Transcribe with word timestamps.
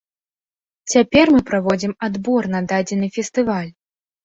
Цяпер 0.93 1.25
мы 1.35 1.41
праводзім 1.51 1.93
адбор 2.09 2.51
на 2.57 2.65
дадзены 2.73 3.13
фестываль. 3.21 3.71